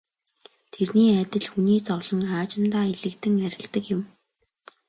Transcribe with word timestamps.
Тэрний 0.73 1.11
адил 1.23 1.45
хүний 1.51 1.79
зовлон 1.87 2.21
аажимдаа 2.37 2.85
элэгдэн 2.93 3.33
арилдаг 3.47 3.83
юм. 3.95 4.01